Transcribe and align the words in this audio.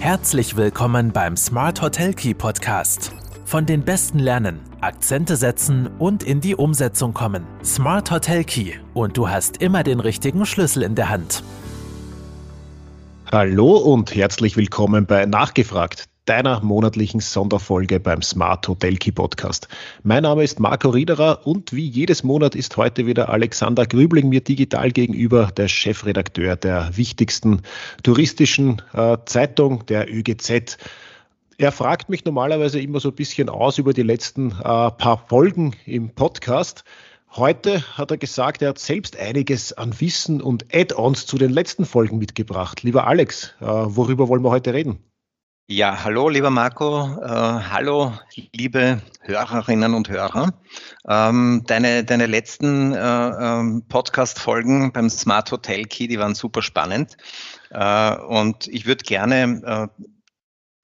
Herzlich 0.00 0.56
willkommen 0.56 1.10
beim 1.10 1.36
Smart 1.36 1.82
Hotel 1.82 2.14
Key 2.14 2.32
Podcast. 2.32 3.12
Von 3.44 3.66
den 3.66 3.82
Besten 3.84 4.20
lernen, 4.20 4.60
Akzente 4.80 5.34
setzen 5.36 5.88
und 5.98 6.22
in 6.22 6.40
die 6.40 6.54
Umsetzung 6.54 7.12
kommen. 7.12 7.44
Smart 7.64 8.08
Hotel 8.12 8.44
Key 8.44 8.74
und 8.94 9.16
du 9.16 9.28
hast 9.28 9.56
immer 9.56 9.82
den 9.82 9.98
richtigen 9.98 10.46
Schlüssel 10.46 10.84
in 10.84 10.94
der 10.94 11.08
Hand. 11.08 11.42
Hallo 13.32 13.76
und 13.76 14.14
herzlich 14.14 14.56
willkommen 14.56 15.04
bei 15.04 15.26
Nachgefragt, 15.26 16.04
deiner 16.28 16.60
monatlichen 16.60 17.20
Sonderfolge 17.20 18.00
beim 18.00 18.20
Smart 18.20 18.68
Hotel 18.68 18.96
Key 18.96 19.12
Podcast. 19.12 19.66
Mein 20.02 20.24
Name 20.24 20.44
ist 20.44 20.60
Marco 20.60 20.90
Riederer 20.90 21.46
und 21.46 21.72
wie 21.72 21.88
jedes 21.88 22.22
Monat 22.22 22.54
ist 22.54 22.76
heute 22.76 23.06
wieder 23.06 23.30
Alexander 23.30 23.86
Grübling 23.86 24.28
mir 24.28 24.42
digital 24.42 24.90
gegenüber, 24.90 25.50
der 25.56 25.68
Chefredakteur 25.68 26.56
der 26.56 26.90
wichtigsten 26.94 27.62
touristischen 28.02 28.82
äh, 28.92 29.16
Zeitung, 29.24 29.86
der 29.86 30.12
ÖGZ. 30.12 30.76
Er 31.56 31.72
fragt 31.72 32.10
mich 32.10 32.26
normalerweise 32.26 32.78
immer 32.78 33.00
so 33.00 33.08
ein 33.08 33.14
bisschen 33.14 33.48
aus 33.48 33.78
über 33.78 33.94
die 33.94 34.02
letzten 34.02 34.50
äh, 34.50 34.52
paar 34.62 35.24
Folgen 35.28 35.76
im 35.86 36.10
Podcast. 36.10 36.84
Heute 37.30 37.82
hat 37.96 38.10
er 38.10 38.18
gesagt, 38.18 38.60
er 38.60 38.70
hat 38.70 38.78
selbst 38.78 39.18
einiges 39.18 39.72
an 39.72 39.98
Wissen 39.98 40.42
und 40.42 40.66
Add-ons 40.74 41.24
zu 41.24 41.38
den 41.38 41.50
letzten 41.50 41.86
Folgen 41.86 42.18
mitgebracht. 42.18 42.82
Lieber 42.82 43.06
Alex, 43.06 43.54
äh, 43.60 43.64
worüber 43.64 44.28
wollen 44.28 44.44
wir 44.44 44.50
heute 44.50 44.74
reden? 44.74 44.98
Ja, 45.70 46.02
hallo, 46.02 46.30
lieber 46.30 46.48
Marco. 46.48 47.20
Äh, 47.20 47.28
hallo, 47.28 48.14
liebe 48.54 49.02
Hörerinnen 49.20 49.92
und 49.92 50.08
Hörer. 50.08 50.54
Ähm, 51.06 51.62
deine, 51.66 52.04
deine 52.04 52.24
letzten 52.24 52.94
äh, 52.94 52.98
ähm, 52.98 53.84
Podcast-Folgen 53.86 54.92
beim 54.94 55.10
Smart 55.10 55.52
Hotel 55.52 55.84
Key, 55.84 56.08
die 56.08 56.18
waren 56.18 56.34
super 56.34 56.62
spannend. 56.62 57.18
Äh, 57.68 58.16
und 58.16 58.66
ich 58.68 58.86
würde 58.86 59.04
gerne 59.04 59.90
äh, 59.94 60.04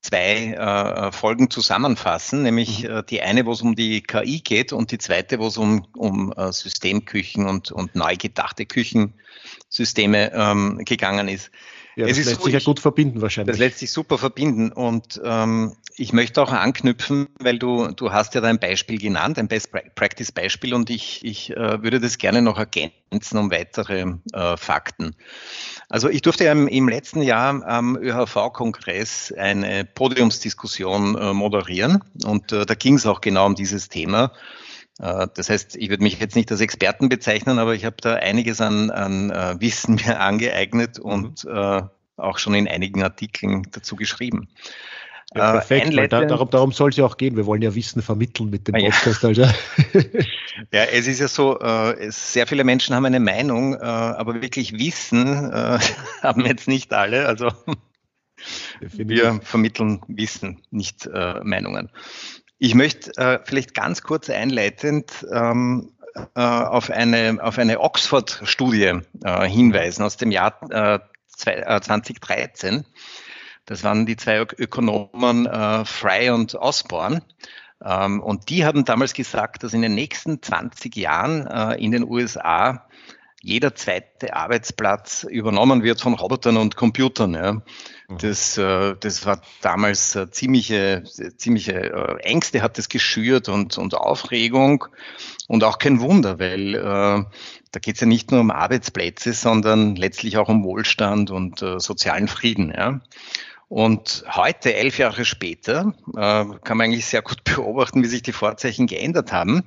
zwei 0.02 0.52
äh, 0.52 1.12
Folgen 1.12 1.48
zusammenfassen, 1.48 2.43
nämlich 2.43 2.82
mhm. 2.82 2.90
äh, 2.90 3.02
die 3.05 3.23
eine, 3.23 3.46
wo 3.46 3.52
es 3.52 3.62
um 3.62 3.74
die 3.74 4.02
KI 4.02 4.40
geht 4.40 4.74
und 4.74 4.90
die 4.90 4.99
zweite, 4.99 5.38
wo 5.38 5.46
es 5.46 5.57
um, 5.57 5.87
um 5.96 6.30
äh, 6.37 6.52
Systemküchen 6.52 7.46
und, 7.46 7.73
und 7.73 7.95
neu 7.95 8.16
gedachte 8.16 8.66
Küchensysteme 8.66 10.30
ähm, 10.35 10.82
gegangen 10.85 11.29
ist. 11.29 11.51
Ja, 11.96 12.06
das 12.06 12.16
lässt 12.16 12.42
sich 12.42 12.52
ja 12.52 12.60
gut 12.60 12.80
verbinden 12.80 13.23
wahrscheinlich. 13.23 13.52
Das 13.52 13.59
lässt 13.59 13.78
sich 13.78 13.92
super 13.92 14.18
verbinden 14.18 14.73
und 14.73 15.20
ähm, 15.24 15.76
ich 15.96 16.12
möchte 16.12 16.42
auch 16.42 16.50
anknüpfen, 16.50 17.28
weil 17.38 17.59
du, 17.59 17.88
du 17.88 18.12
hast 18.12 18.34
ja 18.34 18.40
da 18.40 18.48
ein 18.48 18.59
Beispiel 18.59 18.98
genannt, 18.98 19.38
ein 19.38 19.46
Best 19.46 19.70
Practice 19.95 20.32
Beispiel 20.32 20.74
und 20.74 20.90
ich, 20.90 21.24
ich 21.24 21.50
äh, 21.50 21.82
würde 21.82 22.00
das 22.00 22.18
gerne 22.18 22.42
noch 22.42 22.59
ergänzen 22.59 23.38
um 23.38 23.50
weitere 23.52 24.15
äh, 24.32 24.56
Fakten. 24.56 25.15
Also 25.88 26.09
ich 26.09 26.22
durfte 26.22 26.45
ja 26.45 26.52
im, 26.52 26.66
im 26.66 26.88
letzten 26.88 27.22
Jahr 27.22 27.65
am 27.65 27.96
ÖHV-Kongress 27.96 29.32
eine 29.37 29.84
Podiumsdiskussion 29.84 31.16
äh, 31.16 31.32
moderieren 31.32 32.02
und 32.24 32.50
äh, 32.50 32.66
da 32.66 32.74
ging 32.74 32.95
es 32.95 33.06
auch 33.06 33.20
genau 33.20 33.46
um 33.46 33.54
dieses 33.54 33.88
Thema. 33.88 34.32
Äh, 34.98 35.26
das 35.34 35.50
heißt, 35.50 35.76
ich 35.76 35.90
würde 35.90 36.02
mich 36.02 36.20
jetzt 36.20 36.37
nicht 36.37 36.50
als 36.50 36.60
Experten 36.60 37.09
bezeichnen, 37.09 37.59
aber 37.59 37.74
ich 37.74 37.84
habe 37.84 37.96
da 38.00 38.14
einiges 38.14 38.60
an, 38.60 38.90
an 38.90 39.30
uh, 39.30 39.60
Wissen 39.60 39.95
mir 40.06 40.20
angeeignet 40.20 40.98
und 40.98 41.45
uh, 41.45 41.82
auch 42.16 42.38
schon 42.38 42.54
in 42.54 42.68
einigen 42.68 43.02
Artikeln 43.02 43.66
dazu 43.72 43.96
geschrieben. 43.96 44.48
Ja, 45.34 45.50
perfekt, 45.52 45.96
weil 45.96 46.06
da, 46.06 46.24
darum, 46.24 46.48
darum 46.48 46.70
soll 46.70 46.90
es 46.90 46.96
ja 46.96 47.04
auch 47.04 47.16
gehen. 47.16 47.37
Wir 47.37 47.45
wollen 47.45 47.60
ja 47.60 47.74
Wissen 47.74 48.02
vermitteln 48.02 48.50
mit 48.50 48.68
dem 48.68 48.74
Podcast. 48.74 49.24
Also. 49.24 49.42
ja, 50.72 50.84
es 50.84 51.09
ist 51.09 51.18
ja 51.18 51.26
so, 51.26 51.59
äh, 51.59 52.09
sehr 52.10 52.46
viele 52.46 52.62
Menschen 52.62 52.95
haben 52.95 53.04
eine 53.04 53.18
Meinung, 53.18 53.74
äh, 53.74 53.78
aber 53.78 54.40
wirklich 54.42 54.78
Wissen 54.78 55.50
äh, 55.50 55.78
haben 56.22 56.46
jetzt 56.46 56.68
nicht 56.68 56.92
alle. 56.92 57.26
Also 57.26 57.48
wir 58.80 59.40
vermitteln 59.42 60.02
Wissen, 60.06 60.60
nicht 60.70 61.09
Meinungen. 61.42 61.90
Ich 62.65 62.74
möchte 62.74 63.15
äh, 63.18 63.40
vielleicht 63.45 63.74
ganz 63.74 64.00
kurz 64.00 64.31
einleitend 64.31 65.26
ähm, 65.31 65.93
äh, 66.34 66.41
auf 66.41 66.89
eine, 66.89 67.37
auf 67.43 67.59
eine 67.59 67.78
Oxford-Studie 67.78 69.00
äh, 69.22 69.47
hinweisen 69.47 70.03
aus 70.03 70.16
dem 70.16 70.31
Jahr 70.31 70.59
äh, 70.71 70.99
zwei, 71.28 71.61
2013. 71.61 72.75
Äh, 72.77 72.83
das 73.66 73.84
waren 73.84 74.06
die 74.06 74.16
zwei 74.16 74.47
Ökonomen 74.56 75.44
äh, 75.44 75.84
Fry 75.84 76.31
und 76.31 76.55
Osborne. 76.55 77.21
Ähm, 77.84 78.22
und 78.22 78.49
die 78.49 78.65
haben 78.65 78.87
damals 78.87 79.12
gesagt, 79.12 79.62
dass 79.62 79.75
in 79.75 79.83
den 79.83 79.94
nächsten 79.94 80.41
20 80.41 80.97
Jahren 80.97 81.77
in 81.77 81.91
den 81.91 82.09
USA 82.09 82.89
jeder 83.44 83.75
zweite 83.75 84.34
Arbeitsplatz 84.34 85.25
übernommen 85.25 85.82
wird 85.82 86.00
von 86.00 86.15
Robotern 86.15 86.56
und 86.56 86.77
Computern. 86.77 87.34
Ja. 87.34 87.53
Mhm. 87.53 87.62
Das, 88.19 88.56
äh, 88.56 88.94
das 88.99 89.27
war 89.27 89.43
damals 89.60 90.16
äh, 90.16 90.31
ziemliche, 90.31 91.05
ziemliche 91.37 91.75
äh, 91.75 92.16
Ängste 92.22 92.62
hat 92.62 92.78
es 92.78 92.88
geschürt 92.88 93.50
und, 93.50 93.77
und 93.77 93.94
Aufregung 93.94 94.87
und 95.47 95.62
auch 95.62 95.78
kein 95.78 96.00
Wunder, 96.00 96.38
weil 96.38 96.75
äh, 96.75 96.78
da 97.71 97.81
geht 97.81 97.97
es 97.97 98.00
ja 98.00 98.06
nicht 98.06 98.31
nur 98.31 98.41
um 98.41 98.50
Arbeitsplätze, 98.50 99.34
sondern 99.34 99.94
letztlich 99.94 100.38
auch 100.38 100.49
um 100.49 100.65
Wohlstand 100.65 101.31
und 101.31 101.60
äh, 101.60 101.78
sozialen 101.78 102.28
Frieden. 102.28 102.72
Ja. 102.75 103.03
Und 103.69 104.25
heute, 104.31 104.75
elf 104.75 104.97
Jahre 104.97 105.27
später, 105.27 105.93
äh, 106.16 106.44
kann 106.65 106.78
man 106.78 106.87
eigentlich 106.87 107.06
sehr 107.06 107.22
gut 107.22 107.44
beobachten, 107.56 108.03
wie 108.03 108.09
sich 108.09 108.22
die 108.22 108.33
Vorzeichen 108.33 108.87
geändert 108.87 109.33
haben. 109.33 109.65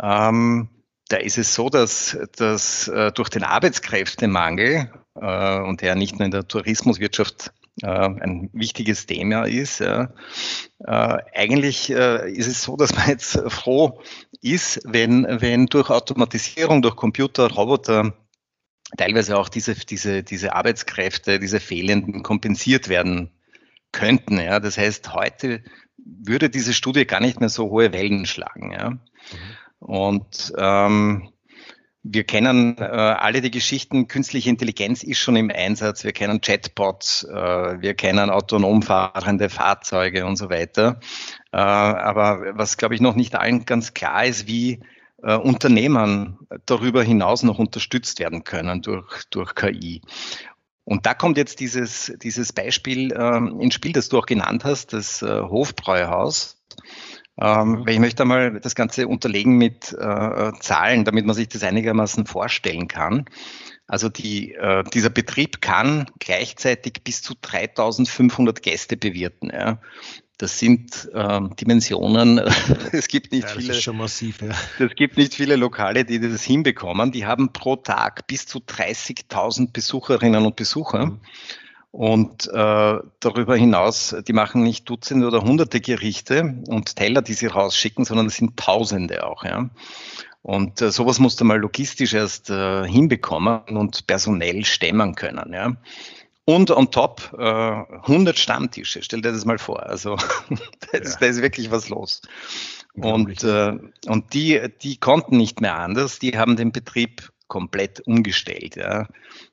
Ähm, 0.00 0.70
da 1.08 1.18
ist 1.18 1.38
es 1.38 1.54
so, 1.54 1.68
dass, 1.70 2.18
dass 2.36 2.88
äh, 2.88 3.12
durch 3.12 3.28
den 3.28 3.44
Arbeitskräftemangel 3.44 4.90
äh, 5.14 5.60
und 5.60 5.80
der 5.82 5.94
nicht 5.94 6.18
nur 6.18 6.26
in 6.26 6.32
der 6.32 6.48
Tourismuswirtschaft 6.48 7.52
äh, 7.82 7.86
ein 7.86 8.50
wichtiges 8.52 9.06
Thema 9.06 9.44
ist, 9.44 9.80
ja, 9.80 10.12
äh, 10.80 11.18
eigentlich 11.34 11.90
äh, 11.90 12.30
ist 12.32 12.48
es 12.48 12.62
so, 12.62 12.76
dass 12.76 12.94
man 12.94 13.08
jetzt 13.08 13.38
froh 13.48 14.00
ist, 14.42 14.80
wenn, 14.84 15.26
wenn 15.40 15.66
durch 15.66 15.90
Automatisierung, 15.90 16.82
durch 16.82 16.96
Computer, 16.96 17.50
Roboter 17.52 18.14
teilweise 18.96 19.36
auch 19.36 19.48
diese, 19.48 19.74
diese, 19.74 20.22
diese 20.22 20.54
Arbeitskräfte, 20.54 21.38
diese 21.38 21.60
fehlenden 21.60 22.22
kompensiert 22.22 22.88
werden 22.88 23.30
könnten. 23.92 24.40
Ja. 24.40 24.58
Das 24.58 24.78
heißt, 24.78 25.12
heute 25.12 25.62
würde 25.98 26.50
diese 26.50 26.72
Studie 26.72 27.06
gar 27.06 27.20
nicht 27.20 27.40
mehr 27.40 27.48
so 27.48 27.70
hohe 27.70 27.92
Wellen 27.92 28.26
schlagen. 28.26 28.72
Ja. 28.72 28.90
Mhm. 28.90 29.00
Und 29.78 30.52
ähm, 30.56 31.30
wir 32.02 32.24
kennen 32.24 32.78
äh, 32.78 32.82
alle 32.84 33.40
die 33.40 33.50
Geschichten, 33.50 34.06
künstliche 34.06 34.48
Intelligenz 34.48 35.02
ist 35.02 35.18
schon 35.18 35.36
im 35.36 35.50
Einsatz, 35.50 36.04
wir 36.04 36.12
kennen 36.12 36.40
Chatbots, 36.40 37.24
äh, 37.24 37.80
wir 37.80 37.94
kennen 37.94 38.30
autonom 38.30 38.82
fahrende 38.82 39.48
Fahrzeuge 39.48 40.24
und 40.24 40.36
so 40.36 40.48
weiter. 40.48 41.00
Äh, 41.52 41.56
aber 41.56 42.56
was, 42.56 42.76
glaube 42.76 42.94
ich, 42.94 43.00
noch 43.00 43.16
nicht 43.16 43.34
allen 43.34 43.64
ganz 43.64 43.92
klar 43.92 44.24
ist, 44.24 44.46
wie 44.46 44.80
äh, 45.22 45.34
Unternehmen 45.34 46.38
darüber 46.66 47.02
hinaus 47.02 47.42
noch 47.42 47.58
unterstützt 47.58 48.20
werden 48.20 48.44
können 48.44 48.82
durch, 48.82 49.24
durch 49.30 49.54
KI. 49.54 50.02
Und 50.84 51.06
da 51.06 51.14
kommt 51.14 51.36
jetzt 51.36 51.58
dieses, 51.58 52.12
dieses 52.22 52.52
Beispiel 52.52 53.12
äh, 53.12 53.38
ins 53.60 53.74
Spiel, 53.74 53.92
das 53.92 54.08
du 54.08 54.18
auch 54.18 54.26
genannt 54.26 54.64
hast, 54.64 54.92
das 54.92 55.22
äh, 55.22 55.40
Hofbräuhaus. 55.40 56.62
Ähm, 57.40 57.80
mhm. 57.80 57.88
ich 57.88 57.98
möchte 57.98 58.22
einmal 58.22 58.60
das 58.60 58.74
Ganze 58.74 59.08
unterlegen 59.08 59.58
mit 59.58 59.92
äh, 59.92 60.52
Zahlen, 60.60 61.04
damit 61.04 61.26
man 61.26 61.34
sich 61.34 61.48
das 61.48 61.62
einigermaßen 61.62 62.26
vorstellen 62.26 62.88
kann. 62.88 63.26
Also 63.86 64.08
die, 64.08 64.54
äh, 64.54 64.82
dieser 64.92 65.10
Betrieb 65.10 65.60
kann 65.60 66.06
gleichzeitig 66.18 67.04
bis 67.04 67.22
zu 67.22 67.34
3500 67.40 68.62
Gäste 68.62 68.96
bewirten. 68.96 69.50
Ja. 69.52 69.80
Das 70.38 70.58
sind 70.58 71.08
äh, 71.14 71.40
Dimensionen. 71.60 72.38
es 72.92 73.08
gibt 73.08 73.32
nicht 73.32 73.44
ja, 73.44 73.54
viele. 73.54 73.68
Das 73.68 73.76
ist 73.78 73.84
schon 73.84 73.96
massiv, 73.96 74.42
ja. 74.42 74.54
Es 74.84 74.94
gibt 74.96 75.16
nicht 75.16 75.34
viele 75.34 75.56
Lokale, 75.56 76.04
die 76.04 76.18
das 76.18 76.42
hinbekommen. 76.42 77.12
Die 77.12 77.26
haben 77.26 77.52
pro 77.52 77.76
Tag 77.76 78.26
bis 78.26 78.46
zu 78.46 78.58
30.000 78.58 79.72
Besucherinnen 79.72 80.44
und 80.44 80.56
Besucher. 80.56 81.06
Mhm. 81.06 81.20
Und 81.96 82.46
äh, 82.48 82.98
darüber 83.20 83.56
hinaus, 83.56 84.14
die 84.28 84.34
machen 84.34 84.62
nicht 84.62 84.86
Dutzende 84.86 85.26
oder 85.26 85.40
Hunderte 85.40 85.80
Gerichte 85.80 86.62
und 86.68 86.94
Teller, 86.94 87.22
die 87.22 87.32
sie 87.32 87.46
rausschicken, 87.46 88.04
sondern 88.04 88.26
es 88.26 88.36
sind 88.36 88.58
Tausende 88.58 89.26
auch. 89.26 89.44
Ja. 89.44 89.70
Und 90.42 90.82
äh, 90.82 90.90
sowas 90.90 91.20
musst 91.20 91.40
du 91.40 91.46
mal 91.46 91.58
logistisch 91.58 92.12
erst 92.12 92.50
äh, 92.50 92.86
hinbekommen 92.86 93.60
und 93.70 94.06
personell 94.06 94.66
stemmen 94.66 95.14
können. 95.14 95.54
Ja. 95.54 95.72
Und 96.44 96.70
on 96.70 96.90
top 96.90 97.34
äh, 97.38 97.42
100 97.42 98.38
Stammtische, 98.38 99.02
stell 99.02 99.22
dir 99.22 99.32
das 99.32 99.46
mal 99.46 99.56
vor. 99.56 99.82
Also 99.84 100.16
da 100.92 100.98
ist, 100.98 101.14
ja. 101.14 101.20
da 101.20 101.26
ist 101.28 101.40
wirklich 101.40 101.70
was 101.70 101.88
los. 101.88 102.20
Und, 102.92 103.42
äh, 103.42 103.72
und 104.06 104.34
die, 104.34 104.60
die 104.82 104.98
konnten 104.98 105.38
nicht 105.38 105.62
mehr 105.62 105.78
anders, 105.78 106.18
die 106.18 106.36
haben 106.36 106.56
den 106.56 106.72
Betrieb 106.72 107.32
komplett 107.48 108.00
umgestellt. 108.00 108.76
Ja. 108.76 109.08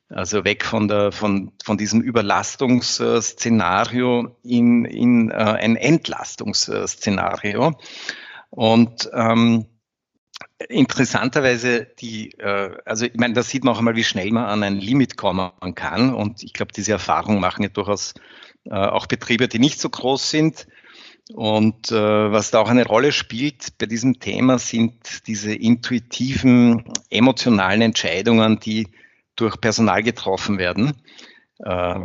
Also 0.08 0.44
weg 0.44 0.64
von, 0.64 0.86
der, 0.88 1.12
von, 1.12 1.52
von 1.64 1.78
diesem 1.78 2.00
Überlastungsszenario 2.00 4.36
in, 4.42 4.84
in 4.84 5.30
äh, 5.30 5.34
ein 5.34 5.76
Entlastungsszenario. 5.76 7.78
Und 8.50 9.08
ähm, 9.12 9.66
interessanterweise 10.68 11.86
die, 12.00 12.32
äh, 12.38 12.76
also 12.84 13.06
ich 13.06 13.14
meine, 13.14 13.34
da 13.34 13.42
sieht 13.42 13.64
man 13.64 13.74
auch 13.74 13.78
einmal, 13.78 13.96
wie 13.96 14.04
schnell 14.04 14.30
man 14.30 14.46
an 14.46 14.62
ein 14.62 14.78
Limit 14.78 15.16
kommen 15.16 15.50
kann. 15.74 16.14
Und 16.14 16.42
ich 16.42 16.52
glaube, 16.52 16.72
diese 16.72 16.92
Erfahrung 16.92 17.40
machen 17.40 17.62
ja 17.62 17.68
durchaus 17.68 18.14
äh, 18.64 18.74
auch 18.74 19.06
Betriebe, 19.06 19.48
die 19.48 19.58
nicht 19.58 19.80
so 19.80 19.88
groß 19.88 20.30
sind. 20.30 20.66
Und 21.32 21.90
äh, 21.90 21.94
was 22.32 22.50
da 22.50 22.58
auch 22.58 22.68
eine 22.68 22.86
Rolle 22.86 23.10
spielt 23.10 23.78
bei 23.78 23.86
diesem 23.86 24.20
Thema 24.20 24.58
sind 24.58 25.26
diese 25.26 25.54
intuitiven, 25.54 26.84
emotionalen 27.08 27.80
Entscheidungen, 27.80 28.60
die 28.60 28.88
durch 29.34 29.58
Personal 29.60 30.02
getroffen 30.02 30.58
werden. 30.58 30.92
Äh, 31.60 31.98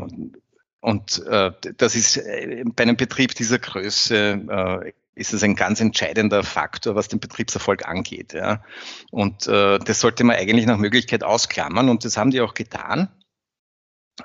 und 0.80 1.25
äh, 1.27 1.51
das 1.75 1.95
ist 1.95 2.18
äh, 2.18 2.63
bei 2.66 2.83
einem 2.83 2.95
Betrieb 2.95 3.36
dieser 3.36 3.60
Größe 3.60 4.45
äh, 4.50 4.94
ist 5.16 5.33
es 5.33 5.44
ein 5.44 5.56
ganz 5.56 5.81
entscheidender 5.81 6.44
Faktor, 6.44 6.95
was 6.95 7.10
den 7.10 7.19
Betriebserfolg 7.19 7.86
angeht. 7.86 8.31
Ja. 8.31 8.63
Und 9.12 9.48
äh, 9.48 9.80
das 9.80 10.00
sollte 10.00 10.24
man 10.24 10.38
eigentlich 10.38 10.65
nach 10.65 10.77
Möglichkeit 10.77 11.25
ausklammern 11.25 11.89
und 11.89 12.06
das 12.06 12.15
haben 12.15 12.31
die 12.31 12.39
auch 12.39 12.54
getan. 12.54 13.10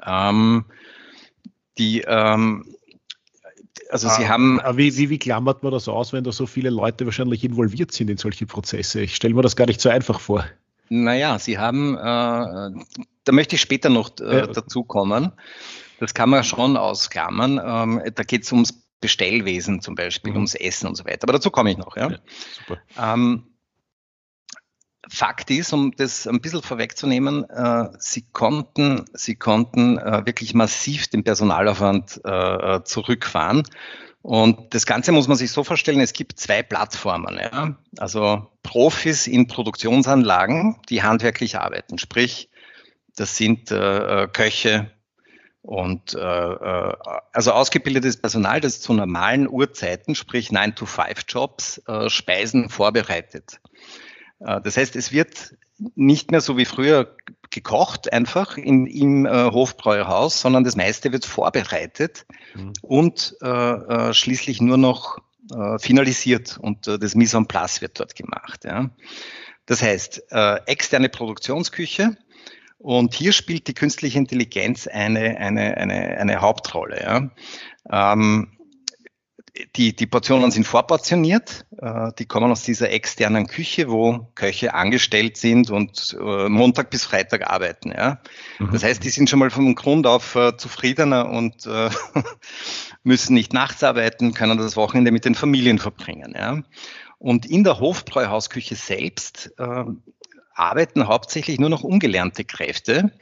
Ähm, 0.06 0.66
die, 1.78 2.02
ähm, 2.06 2.76
also 3.90 4.08
Sie 4.08 4.24
ah, 4.24 4.28
haben. 4.28 4.60
Wie, 4.74 4.96
wie, 4.96 5.10
wie 5.10 5.18
klammert 5.18 5.62
man 5.62 5.72
das 5.72 5.88
aus, 5.88 6.12
wenn 6.12 6.24
da 6.24 6.32
so 6.32 6.46
viele 6.46 6.70
Leute 6.70 7.04
wahrscheinlich 7.04 7.44
involviert 7.44 7.92
sind 7.92 8.10
in 8.10 8.16
solche 8.16 8.46
Prozesse? 8.46 9.02
Ich 9.02 9.16
stelle 9.16 9.34
mir 9.34 9.42
das 9.42 9.56
gar 9.56 9.66
nicht 9.66 9.80
so 9.80 9.88
einfach 9.88 10.20
vor. 10.20 10.44
Naja, 10.88 11.38
Sie 11.38 11.58
haben, 11.58 11.96
äh, 11.96 12.00
da 12.00 13.32
möchte 13.32 13.56
ich 13.56 13.62
später 13.62 13.88
noch 13.88 14.10
äh, 14.20 14.38
ja. 14.38 14.46
dazu 14.46 14.84
kommen. 14.84 15.32
Das 16.00 16.14
kann 16.14 16.30
man 16.30 16.44
schon 16.44 16.76
ausklammern. 16.76 17.60
Ähm, 17.64 18.02
da 18.14 18.22
geht 18.22 18.42
es 18.42 18.52
ums 18.52 18.84
Bestellwesen 19.00 19.80
zum 19.80 19.94
Beispiel, 19.94 20.32
mhm. 20.32 20.38
ums 20.38 20.54
Essen 20.54 20.86
und 20.86 20.96
so 20.96 21.04
weiter. 21.04 21.24
Aber 21.24 21.32
dazu 21.32 21.50
komme 21.50 21.70
ich 21.70 21.78
noch. 21.78 21.96
Ja? 21.96 22.10
ja 22.10 22.18
super. 22.52 22.80
Ähm, 22.98 23.44
Fakt 25.08 25.50
ist, 25.50 25.72
um 25.72 25.92
das 25.96 26.26
ein 26.26 26.40
bisschen 26.40 26.62
vorwegzunehmen, 26.62 27.48
äh, 27.48 27.88
sie 27.98 28.24
konnten, 28.32 29.04
sie 29.12 29.34
konnten 29.34 29.98
äh, 29.98 30.26
wirklich 30.26 30.54
massiv 30.54 31.08
den 31.08 31.24
Personalaufwand 31.24 32.20
äh, 32.24 32.82
zurückfahren. 32.84 33.64
Und 34.22 34.74
das 34.74 34.86
Ganze 34.86 35.12
muss 35.12 35.28
man 35.28 35.36
sich 35.36 35.52
so 35.52 35.64
vorstellen, 35.64 36.00
es 36.00 36.14
gibt 36.14 36.38
zwei 36.38 36.62
Plattformen. 36.62 37.38
Ja? 37.38 37.76
Also 37.98 38.50
Profis 38.62 39.26
in 39.26 39.46
Produktionsanlagen, 39.46 40.76
die 40.88 41.02
handwerklich 41.02 41.58
arbeiten. 41.58 41.98
Sprich, 41.98 42.48
das 43.16 43.36
sind 43.36 43.70
äh, 43.70 44.22
äh 44.22 44.28
Köche 44.28 44.90
und 45.60 46.14
äh, 46.14 46.18
äh, 46.18 46.94
also 47.32 47.52
ausgebildetes 47.52 48.18
Personal, 48.18 48.60
das 48.60 48.80
zu 48.80 48.92
normalen 48.92 49.48
Uhrzeiten, 49.48 50.14
sprich 50.14 50.50
9-to-5-Jobs, 50.50 51.82
äh, 51.86 52.10
Speisen 52.10 52.68
vorbereitet. 52.68 53.60
Äh, 54.40 54.60
das 54.60 54.76
heißt, 54.76 54.96
es 54.96 55.12
wird 55.12 55.56
nicht 55.96 56.30
mehr 56.30 56.40
so 56.40 56.56
wie 56.56 56.64
früher 56.64 57.16
gekocht 57.50 58.12
einfach 58.12 58.56
in, 58.56 58.86
im 58.86 59.26
äh, 59.26 59.50
Hofbräuhaus, 59.50 60.40
sondern 60.40 60.64
das 60.64 60.76
meiste 60.76 61.12
wird 61.12 61.24
vorbereitet 61.24 62.26
mhm. 62.54 62.72
und 62.82 63.36
äh, 63.42 63.48
äh, 63.48 64.14
schließlich 64.14 64.60
nur 64.60 64.76
noch 64.76 65.18
äh, 65.52 65.78
finalisiert 65.78 66.58
und 66.58 66.86
äh, 66.86 66.98
das 66.98 67.14
Mise 67.14 67.36
en 67.36 67.46
place 67.46 67.80
wird 67.80 67.98
dort 67.98 68.14
gemacht. 68.14 68.64
Ja. 68.64 68.90
Das 69.66 69.80
heißt, 69.80 70.30
externe 70.66 71.08
Produktionsküche 71.08 72.18
und 72.76 73.14
hier 73.14 73.32
spielt 73.32 73.66
die 73.66 73.72
künstliche 73.72 74.18
Intelligenz 74.18 74.86
eine, 74.86 75.38
eine, 75.38 75.78
eine, 75.78 76.18
eine 76.18 76.42
Hauptrolle. 76.42 77.02
Ja. 77.90 78.20
Ähm, 78.20 78.58
die, 79.76 79.94
die 79.94 80.06
Portionen 80.06 80.50
sind 80.50 80.66
vorportioniert. 80.66 81.64
Äh, 81.84 82.12
die 82.18 82.24
kommen 82.24 82.50
aus 82.50 82.62
dieser 82.62 82.90
externen 82.90 83.46
Küche, 83.46 83.90
wo 83.90 84.26
Köche 84.34 84.72
angestellt 84.72 85.36
sind 85.36 85.70
und 85.70 86.16
äh, 86.18 86.48
Montag 86.48 86.88
bis 86.88 87.04
Freitag 87.04 87.50
arbeiten. 87.50 87.92
Ja. 87.92 88.20
Mhm. 88.58 88.70
Das 88.72 88.82
heißt, 88.82 89.04
die 89.04 89.10
sind 89.10 89.28
schon 89.28 89.38
mal 89.38 89.50
vom 89.50 89.74
Grund 89.74 90.06
auf 90.06 90.34
äh, 90.34 90.56
zufriedener 90.56 91.28
und 91.28 91.68
müssen 93.02 93.34
nicht 93.34 93.52
nachts 93.52 93.82
arbeiten, 93.82 94.32
können 94.32 94.56
das 94.56 94.76
Wochenende 94.76 95.10
mit 95.10 95.26
den 95.26 95.34
Familien 95.34 95.78
verbringen. 95.78 96.34
Ja. 96.34 96.62
Und 97.18 97.44
in 97.44 97.64
der 97.64 97.80
Hofbräuhausküche 97.80 98.76
selbst 98.76 99.52
äh, 99.58 99.84
arbeiten 100.54 101.06
hauptsächlich 101.06 101.58
nur 101.58 101.68
noch 101.68 101.84
ungelernte 101.84 102.44
Kräfte. 102.44 103.12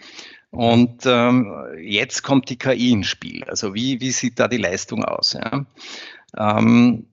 Und 0.51 1.05
ähm, 1.07 1.51
jetzt 1.81 2.23
kommt 2.23 2.51
die 2.51 2.59
KI 2.59 2.93
ins 2.93 3.09
Spiel. 3.09 3.43
Also 3.45 3.75
wie, 3.75 4.01
wie 4.01 4.11
sieht 4.11 4.39
da 4.39 4.49
die 4.49 4.59
Leistung 4.59 5.05
aus? 5.05 5.33
Ja? 5.33 5.65
Ähm, 6.37 7.07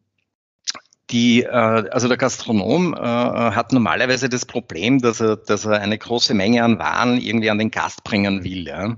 die, 1.11 1.43
äh, 1.43 1.49
also 1.49 2.07
der 2.07 2.17
Gastronom 2.17 2.93
äh, 2.93 2.97
hat 2.97 3.73
normalerweise 3.73 4.29
das 4.29 4.45
Problem, 4.45 5.01
dass 5.01 5.19
er, 5.19 5.37
dass 5.37 5.65
er 5.65 5.81
eine 5.81 5.97
große 5.97 6.33
Menge 6.33 6.63
an 6.63 6.79
Waren 6.79 7.19
irgendwie 7.19 7.49
an 7.49 7.57
den 7.57 7.71
Gast 7.71 8.03
bringen 8.03 8.43
will. 8.43 8.67
Ja? 8.67 8.97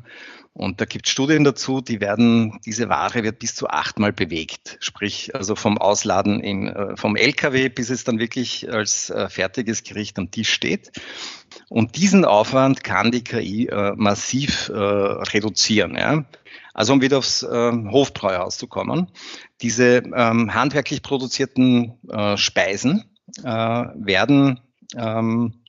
Und 0.54 0.82
da 0.82 0.86
gibt 0.86 1.06
es 1.06 1.14
Studien 1.14 1.46
dazu, 1.46 1.80
die 1.80 2.02
werden, 2.02 2.60
diese 2.66 2.90
Ware 2.90 3.24
wird 3.24 3.40
bis 3.40 3.56
zu 3.56 3.70
achtmal 3.70 4.12
bewegt. 4.12 4.78
Sprich, 4.82 5.34
also 5.34 5.56
vom 5.56 5.78
Ausladen 5.78 6.42
in, 6.42 6.68
äh, 6.68 6.98
vom 6.98 7.16
LKW, 7.16 7.70
bis 7.70 7.90
es 7.90 8.04
dann 8.04 8.20
wirklich 8.20 8.70
als 8.72 9.10
äh, 9.10 9.30
fertiges 9.30 9.84
Gericht 9.84 10.20
am 10.20 10.30
Tisch 10.30 10.52
steht. 10.52 10.92
Und 11.70 11.96
diesen 11.96 12.26
Aufwand 12.26 12.84
kann 12.84 13.12
die 13.12 13.24
KI 13.24 13.68
äh, 13.68 13.94
massiv 13.96 14.70
äh, 14.70 14.78
reduzieren. 14.78 15.96
Ja? 15.96 16.26
Also 16.74 16.94
um 16.94 17.02
wieder 17.02 17.18
aufs 17.18 17.44
äh, 17.44 17.72
Hofbräuhaus 17.72 18.58
zu 18.58 18.68
kommen. 18.68 19.12
Diese 19.62 20.04
ähm, 20.16 20.54
handwerklich 20.54 21.02
produzierten 21.02 22.00
äh, 22.10 22.38
Speisen 22.38 23.04
äh, 23.44 23.44
werden 23.44 24.60
ähm, 24.96 25.62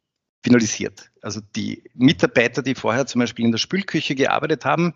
finalisiert. 0.43 1.11
Also 1.21 1.41
die 1.55 1.85
Mitarbeiter, 1.95 2.63
die 2.63 2.75
vorher 2.75 3.07
zum 3.07 3.21
Beispiel 3.21 3.45
in 3.45 3.53
der 3.53 3.59
Spülküche 3.59 4.15
gearbeitet 4.15 4.65
haben 4.65 4.95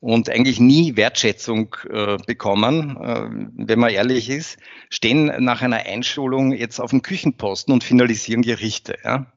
und 0.00 0.28
eigentlich 0.28 0.58
nie 0.58 0.96
Wertschätzung 0.96 1.76
äh, 1.88 2.16
bekommen, 2.26 2.96
äh, 2.96 3.28
wenn 3.54 3.78
man 3.78 3.90
ehrlich 3.90 4.28
ist, 4.28 4.58
stehen 4.90 5.32
nach 5.44 5.62
einer 5.62 5.86
Einschulung 5.86 6.52
jetzt 6.52 6.80
auf 6.80 6.90
dem 6.90 7.02
Küchenposten 7.02 7.72
und 7.72 7.84
finalisieren 7.84 8.42
Gerichte. 8.42 8.98
Ja? 9.04 9.32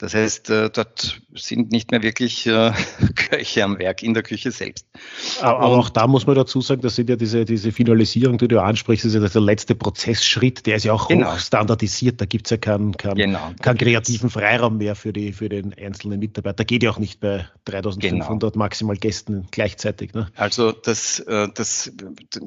Das 0.00 0.14
heißt, 0.14 0.48
äh, 0.48 0.70
dort 0.70 1.20
sind 1.34 1.72
nicht 1.72 1.90
mehr 1.90 2.02
wirklich 2.02 2.46
äh, 2.46 2.72
Köche 3.14 3.62
am 3.62 3.78
Werk 3.78 4.02
in 4.02 4.14
der 4.14 4.22
Küche 4.22 4.50
selbst. 4.50 4.86
Aber 5.42 5.66
auch 5.66 5.90
da 5.90 6.06
muss 6.06 6.26
man 6.26 6.36
dazu 6.36 6.62
sagen, 6.62 6.80
das 6.80 6.96
sind 6.96 7.10
ja 7.10 7.16
diese, 7.16 7.44
diese 7.44 7.70
Finalisierung, 7.70 8.38
die 8.38 8.48
du 8.48 8.62
ansprichst, 8.62 9.04
das 9.04 9.12
ist 9.12 9.22
ja 9.22 9.28
der 9.28 9.42
letzte 9.42 9.74
Prozessschritt, 9.74 10.64
der 10.64 10.76
ist 10.76 10.84
ja 10.84 10.94
auch 10.94 11.08
genau. 11.08 11.36
standardisiert. 11.36 12.18
Da 12.18 12.24
gibt 12.24 12.46
es 12.46 12.50
ja 12.50 12.56
keinen, 12.56 12.96
keinen, 12.96 13.16
genau. 13.16 13.52
keinen 13.60 13.76
kreativen 13.76 14.30
Freiraum 14.30 14.78
mehr 14.78 14.96
für, 14.96 15.12
die, 15.12 15.34
für 15.34 15.50
den 15.50 15.74
einzelnen 15.74 16.18
Mitarbeiter. 16.18 16.64
Geht 16.64 16.82
ja 16.82 16.90
auch 16.92 16.98
nicht 16.98 17.20
bei 17.20 17.46
3500 17.66 18.54
genau. 18.54 18.64
maximal 18.64 18.96
Gästen 18.96 19.48
gleichzeitig. 19.50 20.14
Ne? 20.14 20.28
Also 20.34 20.72
das, 20.72 21.18
äh, 21.20 21.48
das, 21.54 21.92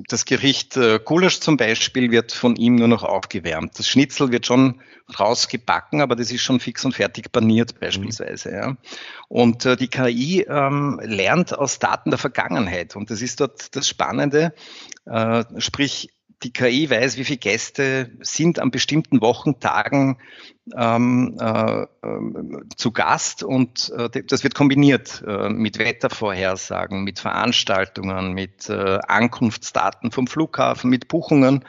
das 0.07 0.25
Gericht 0.25 0.79
Gulasch 1.05 1.39
zum 1.39 1.57
Beispiel 1.57 2.09
wird 2.09 2.31
von 2.31 2.55
ihm 2.55 2.77
nur 2.77 2.87
noch 2.87 3.03
aufgewärmt. 3.03 3.77
Das 3.77 3.87
Schnitzel 3.87 4.31
wird 4.31 4.47
schon 4.47 4.81
rausgebacken, 5.19 6.01
aber 6.01 6.15
das 6.15 6.31
ist 6.31 6.41
schon 6.41 6.59
fix 6.59 6.83
und 6.85 6.95
fertig 6.95 7.31
paniert 7.43 7.79
beispielsweise. 7.79 8.49
Mhm. 8.49 8.55
Ja. 8.55 8.77
Und 9.27 9.65
äh, 9.65 9.75
die 9.75 9.89
KI 9.89 10.45
ähm, 10.47 10.99
lernt 11.03 11.57
aus 11.57 11.79
Daten 11.79 12.09
der 12.09 12.19
Vergangenheit 12.19 12.95
und 12.95 13.09
das 13.09 13.21
ist 13.21 13.39
dort 13.39 13.75
das 13.75 13.87
Spannende, 13.87 14.53
äh, 15.05 15.43
sprich 15.57 16.09
die 16.43 16.51
KI 16.51 16.89
weiß, 16.89 17.17
wie 17.17 17.23
viele 17.23 17.37
Gäste 17.37 18.11
sind 18.19 18.59
an 18.59 18.69
bestimmten 18.69 19.21
Wochentagen 19.21 20.17
ähm, 20.75 21.37
äh, 21.39 21.85
zu 22.75 22.91
Gast 22.91 23.43
und 23.43 23.91
äh, 23.97 24.23
das 24.27 24.43
wird 24.43 24.53
kombiniert 24.53 25.23
äh, 25.25 25.49
mit 25.49 25.79
Wettervorhersagen, 25.79 27.03
mit 27.03 27.19
Veranstaltungen, 27.19 28.33
mit 28.33 28.69
äh, 28.69 28.99
Ankunftsdaten 29.07 30.11
vom 30.11 30.27
Flughafen, 30.27 30.89
mit 30.89 31.07
Buchungen. 31.07 31.63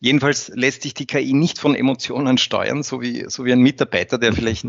Jedenfalls 0.00 0.48
lässt 0.54 0.82
sich 0.82 0.94
die 0.94 1.06
KI 1.06 1.32
nicht 1.32 1.58
von 1.58 1.74
Emotionen 1.74 2.38
steuern, 2.38 2.84
so 2.84 3.00
wie, 3.00 3.24
so 3.28 3.44
wie 3.44 3.52
ein 3.52 3.62
Mitarbeiter, 3.62 4.18
der 4.18 4.32
vielleicht 4.34 4.66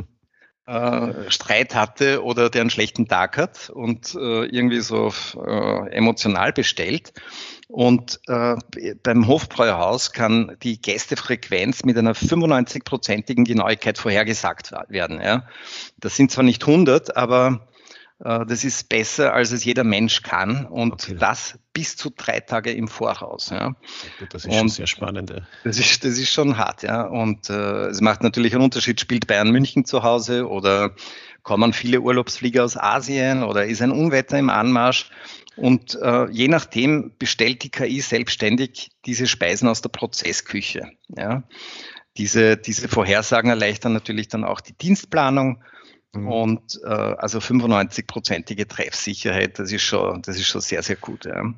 äh, 0.69 1.31
Streit 1.31 1.73
hatte 1.73 2.23
oder 2.23 2.49
der 2.49 2.61
einen 2.61 2.69
schlechten 2.69 3.07
Tag 3.07 3.37
hat 3.37 3.69
und 3.69 4.13
äh, 4.15 4.45
irgendwie 4.45 4.81
so 4.81 5.11
äh, 5.35 5.89
emotional 5.89 6.53
bestellt. 6.53 7.13
Und 7.67 8.19
äh, 8.27 8.55
beim 9.03 9.27
Hofbräuhaus 9.27 10.11
kann 10.11 10.57
die 10.63 10.81
Gästefrequenz 10.81 11.83
mit 11.85 11.97
einer 11.97 12.15
95-prozentigen 12.15 13.45
Genauigkeit 13.45 13.97
vorhergesagt 13.97 14.71
werden. 14.87 15.21
Ja. 15.21 15.47
Das 15.97 16.15
sind 16.15 16.31
zwar 16.31 16.43
nicht 16.43 16.63
100, 16.67 17.15
aber 17.15 17.68
das 18.19 18.65
ist 18.65 18.89
besser, 18.89 19.33
als 19.33 19.51
es 19.51 19.63
jeder 19.63 19.85
Mensch 19.85 20.23
kann 20.23 20.65
und 20.65 20.93
okay. 20.93 21.15
das 21.17 21.57
bis 21.71 21.95
zu 21.95 22.09
drei 22.09 22.41
Tage 22.41 22.71
im 22.71 22.89
Voraus. 22.89 23.49
Ja. 23.49 23.75
Das 24.29 24.43
ist 24.43 24.51
und 24.51 24.57
schon 24.57 24.69
sehr 24.69 24.87
spannend. 24.87 25.29
Ja. 25.29 25.37
Das, 25.63 25.79
ist, 25.79 26.03
das 26.03 26.17
ist 26.17 26.29
schon 26.29 26.57
hart, 26.57 26.83
ja. 26.83 27.03
Und 27.03 27.49
äh, 27.49 27.87
es 27.87 28.01
macht 28.01 28.21
natürlich 28.21 28.53
einen 28.53 28.63
Unterschied, 28.63 28.99
spielt 28.99 29.27
Bayern 29.27 29.51
München 29.51 29.85
zu 29.85 30.03
Hause 30.03 30.49
oder 30.49 30.95
kommen 31.43 31.71
viele 31.71 32.01
Urlaubsflieger 32.01 32.65
aus 32.65 32.75
Asien 32.75 33.43
oder 33.43 33.65
ist 33.65 33.81
ein 33.81 33.91
Unwetter 33.91 34.37
im 34.37 34.49
Anmarsch. 34.49 35.09
Und 35.55 35.95
äh, 36.01 36.29
je 36.29 36.49
nachdem 36.49 37.13
bestellt 37.17 37.63
die 37.63 37.69
KI 37.69 38.01
selbstständig 38.01 38.91
diese 39.05 39.27
Speisen 39.27 39.67
aus 39.69 39.81
der 39.81 39.89
Prozessküche. 39.89 40.91
Ja. 41.07 41.43
diese, 42.17 42.57
diese 42.57 42.89
Vorhersagen 42.89 43.49
erleichtern 43.49 43.93
natürlich 43.93 44.27
dann 44.27 44.43
auch 44.43 44.59
die 44.59 44.73
Dienstplanung. 44.73 45.63
Mhm. 46.13 46.27
Und 46.27 46.79
äh, 46.83 46.87
also 46.87 47.39
95-prozentige 47.39 48.67
Treffsicherheit, 48.67 49.59
das 49.59 49.71
ist 49.71 49.83
schon, 49.83 50.21
das 50.23 50.37
ist 50.37 50.47
schon 50.47 50.61
sehr, 50.61 50.81
sehr 50.81 50.95
gut. 50.95 51.25
Ja. 51.25 51.53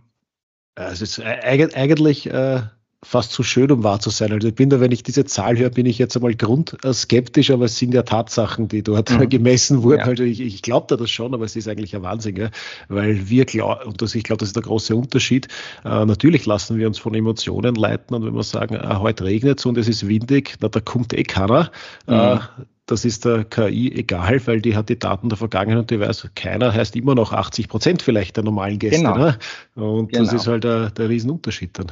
Also 0.76 1.04
es 1.04 1.18
ist 1.18 1.20
eigentlich 1.22 2.28
äh, 2.28 2.62
fast 3.04 3.32
zu 3.32 3.42
schön, 3.42 3.72
um 3.72 3.84
wahr 3.84 4.00
zu 4.00 4.12
sein. 4.12 4.32
Also 4.32 4.48
ich 4.48 4.56
bin 4.56 4.70
da, 4.70 4.80
wenn 4.80 4.92
ich 4.92 5.02
diese 5.02 5.26
Zahl 5.26 5.58
höre, 5.58 5.72
bin 5.72 5.88
ich 5.88 5.98
jetzt 5.98 6.16
einmal 6.16 6.36
grundskeptisch, 6.36 7.50
aber 7.50 7.66
es 7.66 7.78
sind 7.78 7.94
ja 7.94 8.04
Tatsachen, 8.04 8.68
die 8.68 8.84
dort 8.84 9.10
mhm. 9.10 9.28
gemessen 9.30 9.82
wurden. 9.82 10.00
Ja. 10.00 10.06
Also 10.06 10.24
ich, 10.24 10.40
ich 10.40 10.62
glaube 10.62 10.86
da 10.88 10.98
das 10.98 11.10
schon, 11.10 11.34
aber 11.34 11.46
es 11.46 11.56
ist 11.56 11.68
eigentlich 11.68 11.96
ein 11.96 12.04
Wahnsinn, 12.04 12.36
gell? 12.36 12.52
weil 12.90 13.28
wir 13.30 13.46
glauben, 13.46 13.88
und 13.88 14.02
das, 14.02 14.14
ich 14.14 14.24
glaube, 14.24 14.40
das 14.40 14.50
ist 14.50 14.56
der 14.56 14.64
große 14.64 14.96
Unterschied. 14.96 15.48
Äh, 15.84 16.06
natürlich 16.06 16.46
lassen 16.46 16.78
wir 16.78 16.86
uns 16.88 17.00
von 17.00 17.16
Emotionen 17.16 17.74
leiten 17.74 18.16
und 18.16 18.24
wenn 18.24 18.36
wir 18.36 18.44
sagen, 18.44 18.76
äh, 18.76 18.96
heute 18.98 19.24
regnet 19.24 19.60
es 19.60 19.66
und 19.66 19.78
es 19.80 19.88
ist 19.88 20.08
windig, 20.08 20.58
na, 20.60 20.70
da 20.70 20.80
kommt 20.80 21.14
eh 21.14 21.24
keiner. 21.24 21.72
Mhm. 22.06 22.14
Äh, 22.14 22.40
das 22.86 23.06
ist 23.06 23.26
der 23.26 23.46
KI 23.46 23.92
egal, 23.96 24.46
weil 24.46 24.62
die 24.62 24.76
hat 24.76 24.90
die 24.90 25.00
Daten 25.00 25.30
der 25.30 25.38
Vergangenheit 25.38 25.80
und 25.80 25.92
die 25.92 26.00
weiß, 26.00 26.30
keiner 26.36 26.74
heißt 26.74 26.96
immer 26.96 27.16
noch 27.16 27.32
80 27.32 27.68
Prozent 27.70 28.02
vielleicht 28.02 28.36
der 28.36 28.44
normalen 28.44 28.80
Gäste. 28.80 28.98
Genau. 28.98 29.18
Ne? 29.18 29.38
Und 29.76 30.12
genau. 30.12 30.26
das 30.26 30.34
ist 30.34 30.48
halt 30.48 30.66
der, 30.66 30.92
der 30.92 31.10
Riesenunterschied 31.10 31.80
dann. 31.80 31.88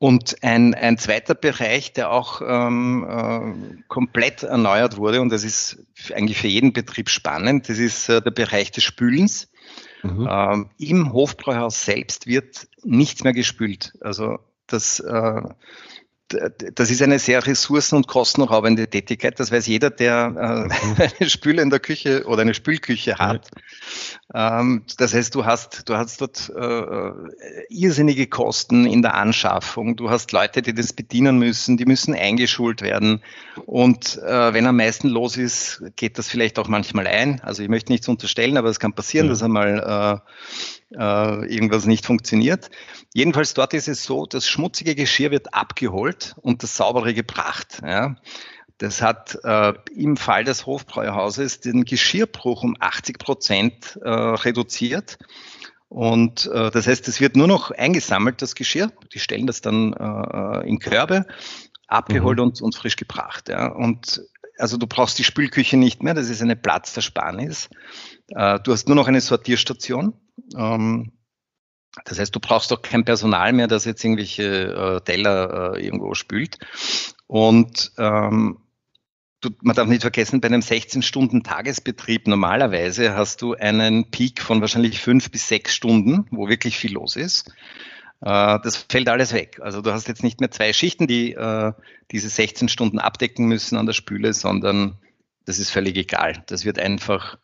Und 0.00 0.44
ein, 0.44 0.74
ein 0.74 0.96
zweiter 0.96 1.34
Bereich, 1.34 1.92
der 1.92 2.12
auch 2.12 2.40
ähm, 2.40 3.04
äh, 3.08 3.82
komplett 3.88 4.44
erneuert 4.44 4.96
wurde, 4.96 5.20
und 5.20 5.30
das 5.30 5.42
ist 5.42 5.84
eigentlich 6.14 6.38
für 6.38 6.46
jeden 6.46 6.72
Betrieb 6.72 7.08
spannend, 7.08 7.68
das 7.68 7.78
ist 7.78 8.08
äh, 8.08 8.22
der 8.22 8.30
Bereich 8.30 8.70
des 8.70 8.84
Spülens. 8.84 9.50
Mhm. 10.04 10.28
Ähm, 10.30 10.70
Im 10.78 11.12
Hofbräuhaus 11.12 11.84
selbst 11.84 12.28
wird 12.28 12.68
nichts 12.84 13.24
mehr 13.24 13.32
gespült. 13.32 13.94
Also 14.00 14.38
das 14.68 15.00
äh, 15.00 15.42
das 16.28 16.90
ist 16.90 17.00
eine 17.00 17.18
sehr 17.18 17.46
ressourcen- 17.46 17.96
und 17.96 18.06
kostenraubende 18.06 18.88
Tätigkeit. 18.88 19.40
Das 19.40 19.50
weiß 19.50 19.66
jeder, 19.66 19.90
der 19.90 20.68
äh, 20.70 20.86
mhm. 20.86 20.96
eine 21.20 21.30
Spüle 21.30 21.62
in 21.62 21.70
der 21.70 21.80
Küche 21.80 22.24
oder 22.26 22.42
eine 22.42 22.54
Spülküche 22.54 23.16
hat. 23.16 23.48
Ja. 24.34 24.60
Ähm, 24.60 24.84
das 24.98 25.14
heißt, 25.14 25.34
du 25.34 25.46
hast, 25.46 25.88
du 25.88 25.96
hast 25.96 26.20
dort 26.20 26.52
äh, 26.54 27.12
irrsinnige 27.70 28.26
Kosten 28.26 28.86
in 28.86 29.00
der 29.02 29.14
Anschaffung. 29.14 29.96
Du 29.96 30.10
hast 30.10 30.32
Leute, 30.32 30.60
die 30.60 30.74
das 30.74 30.92
bedienen 30.92 31.38
müssen, 31.38 31.76
die 31.76 31.86
müssen 31.86 32.14
eingeschult 32.14 32.82
werden. 32.82 33.22
Und 33.64 34.18
äh, 34.18 34.52
wenn 34.52 34.66
am 34.66 34.76
meisten 34.76 35.08
los 35.08 35.36
ist, 35.36 35.82
geht 35.96 36.18
das 36.18 36.28
vielleicht 36.28 36.58
auch 36.58 36.68
manchmal 36.68 37.06
ein. 37.06 37.40
Also 37.40 37.62
ich 37.62 37.68
möchte 37.68 37.92
nichts 37.92 38.08
unterstellen, 38.08 38.56
aber 38.58 38.68
es 38.68 38.80
kann 38.80 38.92
passieren, 38.92 39.26
ja. 39.26 39.32
dass 39.32 39.42
einmal 39.42 40.22
äh, 40.94 41.18
äh, 41.18 41.54
irgendwas 41.54 41.86
nicht 41.86 42.06
funktioniert. 42.06 42.70
Jedenfalls 43.14 43.54
dort 43.54 43.74
ist 43.74 43.88
es 43.88 44.04
so, 44.04 44.26
das 44.26 44.48
schmutzige 44.48 44.94
Geschirr 44.94 45.30
wird 45.30 45.54
abgeholt 45.54 46.34
und 46.40 46.62
das 46.62 46.76
saubere 46.76 47.14
gebracht. 47.14 47.80
Ja. 47.84 48.16
Das 48.78 49.02
hat 49.02 49.38
äh, 49.42 49.74
im 49.94 50.16
Fall 50.16 50.44
des 50.44 50.66
Hofbräuhauses 50.66 51.60
den 51.60 51.84
Geschirrbruch 51.84 52.62
um 52.62 52.76
80 52.78 53.18
Prozent 53.18 53.98
äh, 54.02 54.08
reduziert. 54.08 55.18
Und 55.88 56.46
äh, 56.46 56.70
das 56.70 56.86
heißt, 56.86 57.08
es 57.08 57.20
wird 57.20 57.34
nur 57.34 57.48
noch 57.48 57.70
eingesammelt, 57.70 58.40
das 58.40 58.54
Geschirr. 58.54 58.92
Die 59.12 59.18
stellen 59.18 59.46
das 59.46 59.62
dann 59.62 59.94
äh, 59.94 60.68
in 60.68 60.78
Körbe, 60.78 61.26
abgeholt 61.88 62.38
mhm. 62.38 62.44
und, 62.44 62.62
und 62.62 62.74
frisch 62.74 62.96
gebracht. 62.96 63.48
Ja. 63.48 63.66
Und 63.68 64.22
also 64.58 64.76
du 64.76 64.86
brauchst 64.86 65.18
die 65.18 65.24
Spülküche 65.24 65.76
nicht 65.76 66.02
mehr, 66.02 66.14
das 66.14 66.28
ist 66.28 66.42
eine 66.42 66.56
Platzersparnis. 66.56 67.70
Äh, 68.28 68.58
du 68.60 68.72
hast 68.72 68.88
nur 68.88 68.96
noch 68.96 69.08
eine 69.08 69.20
Sortierstation. 69.20 70.14
Ähm, 70.56 71.12
das 72.04 72.18
heißt, 72.18 72.34
du 72.34 72.40
brauchst 72.40 72.70
doch 72.70 72.82
kein 72.82 73.04
Personal 73.04 73.52
mehr, 73.52 73.66
das 73.66 73.84
jetzt 73.84 74.04
irgendwelche 74.04 74.42
äh, 74.42 75.00
Teller 75.00 75.74
äh, 75.74 75.84
irgendwo 75.84 76.14
spült. 76.14 76.58
Und 77.26 77.92
ähm, 77.98 78.58
man 79.62 79.76
darf 79.76 79.86
nicht 79.86 80.02
vergessen, 80.02 80.40
bei 80.40 80.48
einem 80.48 80.62
16-Stunden-Tagesbetrieb 80.62 82.26
normalerweise 82.26 83.14
hast 83.14 83.40
du 83.42 83.54
einen 83.54 84.10
Peak 84.10 84.42
von 84.42 84.60
wahrscheinlich 84.60 85.00
fünf 85.00 85.30
bis 85.30 85.48
sechs 85.48 85.74
Stunden, 85.74 86.26
wo 86.30 86.48
wirklich 86.48 86.76
viel 86.76 86.92
los 86.92 87.14
ist. 87.16 87.52
Äh, 88.20 88.58
das 88.62 88.76
fällt 88.76 89.08
alles 89.08 89.32
weg. 89.32 89.60
Also 89.62 89.82
du 89.82 89.92
hast 89.92 90.08
jetzt 90.08 90.22
nicht 90.22 90.40
mehr 90.40 90.50
zwei 90.50 90.72
Schichten, 90.72 91.06
die 91.06 91.34
äh, 91.34 91.72
diese 92.10 92.28
16 92.28 92.68
Stunden 92.68 92.98
abdecken 92.98 93.46
müssen 93.46 93.76
an 93.76 93.86
der 93.86 93.92
Spüle, 93.92 94.32
sondern 94.32 94.98
das 95.44 95.58
ist 95.58 95.70
völlig 95.70 95.96
egal. 95.96 96.42
Das 96.46 96.64
wird 96.64 96.78
einfach 96.78 97.38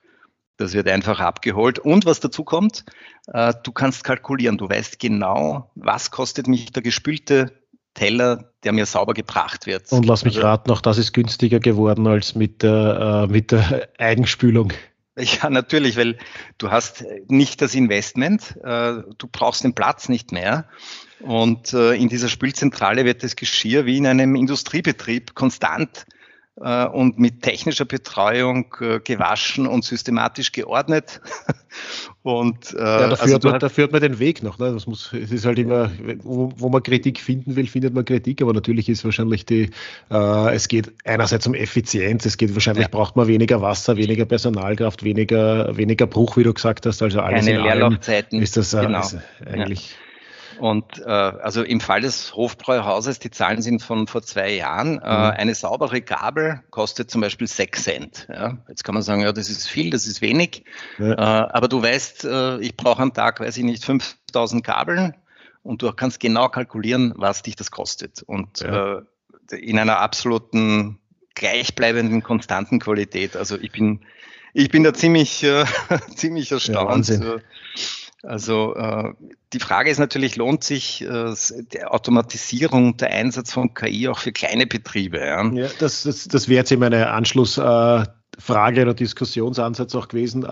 das 0.57 0.73
wird 0.73 0.89
einfach 0.89 1.21
abgeholt. 1.21 1.79
Und 1.79 2.07
was 2.07 2.21
dazu 2.21 2.45
kommt, 2.45 2.85
äh, 3.27 3.53
du 3.63 3.73
kannst 3.73 4.05
kalkulieren. 4.05 4.59
Du 4.59 4.69
weißt 4.69 5.01
genau, 5.01 5.71
was 5.75 6.11
kostet 6.11 6.47
mich 6.47 6.71
der 6.73 6.83
gespülte 6.83 7.53
Teller, 7.95 8.53
der 8.65 8.73
mir 8.73 8.87
sauber 8.87 9.15
gebracht 9.15 9.67
wird. 9.67 9.91
Und 9.93 10.05
lass 10.07 10.25
mich 10.25 10.37
also, 10.37 10.47
raten, 10.47 10.71
auch 10.71 10.81
das 10.81 10.99
ist 10.99 11.13
günstiger 11.13 11.61
geworden 11.61 12.07
als 12.07 12.35
mit 12.35 12.63
der, 12.63 13.27
äh, 13.29 13.33
mit 13.33 13.53
der 13.53 13.89
Eigenspülung. 13.99 14.73
Ja, 15.19 15.49
natürlich, 15.51 15.97
weil 15.97 16.19
du 16.59 16.71
hast 16.71 17.05
nicht 17.29 17.63
das 17.63 17.75
Investment, 17.75 18.57
äh, 18.65 19.03
du 19.19 19.29
brauchst 19.31 19.65
den 19.65 19.75
Platz 19.75 20.09
nicht 20.09 20.33
mehr. 20.33 20.69
Und 21.21 21.73
äh, 21.73 21.95
in 21.95 22.09
dieser 22.09 22.29
Spülzentrale 22.29 23.05
wird 23.05 23.23
das 23.23 23.37
Geschirr 23.37 23.87
wie 23.87 23.97
in 23.97 24.07
einem 24.07 24.35
Industriebetrieb 24.35 25.35
konstant 25.35 26.07
und 26.57 27.19
mit 27.19 27.43
technischer 27.43 27.85
Betreuung 27.85 28.73
äh, 28.81 29.01
gewaschen 29.01 29.67
und 29.67 29.85
systematisch 29.85 30.53
geordnet. 30.53 31.21
und, 32.23 32.73
äh, 32.75 32.79
ja, 32.79 33.09
da, 33.09 33.17
führt 33.17 33.21
also 33.21 33.49
man, 33.49 33.59
da 33.59 33.69
führt 33.69 33.91
man 33.91 34.01
den 34.01 34.21
Weg 34.21 34.43
noch. 34.45 34.59
Ne? 34.61 34.73
Das 34.73 34.87
muss, 34.87 35.13
es 35.13 35.33
ist 35.33 35.47
halt 35.47 35.59
immer, 35.59 35.91
wo, 36.23 36.53
wo, 36.57 36.69
man 36.69 36.81
Kritik 36.83 37.19
finden 37.19 37.57
will, 37.57 37.67
findet 37.67 37.93
man 37.93 38.05
Kritik, 38.05 38.41
aber 38.41 38.53
natürlich 38.53 38.89
ist 38.89 39.05
wahrscheinlich 39.05 39.45
die, 39.47 39.71
äh, 40.13 40.55
es 40.55 40.69
geht 40.69 40.93
einerseits 41.05 41.45
um 41.49 41.55
Effizienz, 41.55 42.25
es 42.25 42.37
geht 42.37 42.55
wahrscheinlich, 42.55 42.85
ja. 42.85 42.89
braucht 42.89 43.17
man 43.17 43.27
weniger 43.27 43.61
Wasser, 43.61 43.97
weniger 43.97 44.25
Personalkraft, 44.25 45.03
weniger, 45.03 45.77
weniger 45.77 46.07
Bruch, 46.07 46.37
wie 46.37 46.45
du 46.45 46.55
gesagt 46.55 46.87
hast, 46.87 47.03
also 47.03 47.21
alles 47.21 47.47
Keine 47.47 47.63
Leerlaufzeiten. 47.63 48.41
Ist 48.41 48.57
das 48.57 48.73
äh, 48.75 48.81
genau. 48.83 49.01
ist 49.01 49.19
eigentlich. 49.45 49.91
Ja 49.91 50.04
und 50.59 51.01
äh, 51.05 51.09
also 51.09 51.63
im 51.63 51.81
Fall 51.81 52.01
des 52.01 52.35
Hofbräuhauses, 52.35 53.19
die 53.19 53.31
Zahlen 53.31 53.63
sind 53.63 53.83
von 53.83 54.07
vor 54.07 54.23
zwei 54.23 54.53
Jahren, 54.55 54.99
äh, 54.99 55.09
mhm. 55.09 55.35
eine 55.37 55.55
saubere 55.55 56.01
Gabel 56.01 56.63
kostet 56.71 57.11
zum 57.11 57.21
Beispiel 57.21 57.47
6 57.47 57.83
Cent. 57.83 58.29
Ja? 58.31 58.59
Jetzt 58.69 58.85
kann 58.85 58.95
man 58.95 59.03
sagen, 59.03 59.23
ja, 59.23 59.33
das 59.33 59.49
ist 59.49 59.69
viel, 59.69 59.91
das 59.91 60.07
ist 60.07 60.23
wenig. 60.23 60.65
Ja. 60.99 61.13
Äh, 61.13 61.49
aber 61.53 61.69
du 61.69 61.83
weißt, 61.83 62.25
äh, 62.25 62.59
ich 62.59 62.77
brauche 62.77 63.03
am 63.03 63.13
Tag, 63.13 63.41
weiß 63.41 63.57
ich 63.57 63.65
nicht, 63.65 63.85
5000 63.85 64.65
Gabeln 64.65 65.15
und 65.63 65.83
du 65.83 65.93
kannst 65.93 66.21
genau 66.21 66.49
kalkulieren, 66.49 67.15
was 67.17 67.43
dich 67.43 67.57
das 67.57 67.71
kostet. 67.71 68.23
Und 68.23 68.61
ja. 68.61 68.99
äh, 68.99 69.03
in 69.57 69.79
einer 69.79 69.99
absoluten 69.99 70.99
gleichbleibenden, 71.35 72.23
konstanten 72.23 72.79
Qualität. 72.79 73.37
Also 73.37 73.59
ich 73.59 73.73
bin, 73.73 74.01
ich 74.53 74.71
bin 74.71 74.85
da 74.85 74.95
ziemlich, 74.95 75.43
äh, 75.43 75.65
ziemlich 76.15 76.53
erstaunt. 76.53 77.09
Ja, 77.09 77.37
also 78.27 78.75
äh, 78.75 79.13
die 79.53 79.61
Frage 79.61 79.91
ist 79.91 79.99
natürlich, 79.99 80.37
lohnt 80.37 80.65
sich 80.65 81.03
äh, 81.03 81.35
die 81.73 81.85
Automatisierung, 81.85 82.97
der 82.97 83.11
Einsatz 83.11 83.53
von 83.53 83.75
KI 83.75 84.09
auch 84.09 84.19
für 84.19 84.33
kleine 84.33 84.67
Betriebe? 84.67 85.19
Ja, 85.19 85.45
ja 85.53 85.69
das, 85.79 86.03
das, 86.03 86.29
das 86.29 86.49
wäre 86.49 86.59
jetzt 86.61 86.73
eben 86.73 86.83
eine 86.83 87.11
Anschluss. 87.11 87.59
Frage 88.39 88.83
oder 88.83 88.95
Diskussionsansatz 88.95 89.95
auch 89.95 90.09
gewesen, 90.09 90.45
äh, 90.45 90.47